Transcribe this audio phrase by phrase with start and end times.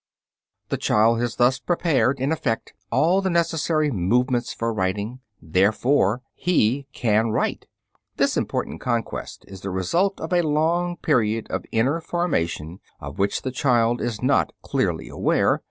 [0.69, 6.87] The child has thus prepared, in effect, all the necessary movements for writing; therefore he
[6.91, 7.67] can write.
[8.17, 13.43] This important conquest is the result of a long period of inner formation of which
[13.43, 15.59] the child is not clearly aware.